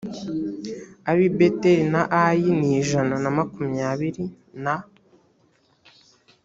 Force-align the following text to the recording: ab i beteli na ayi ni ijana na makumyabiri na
ab 1.09 1.17
i 1.27 1.29
beteli 1.37 1.85
na 1.93 2.01
ayi 2.23 2.47
ni 2.59 2.69
ijana 2.79 3.15
na 3.23 3.29
makumyabiri 3.37 4.25
na 4.63 4.75